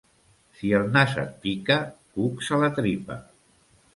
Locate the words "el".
0.77-0.85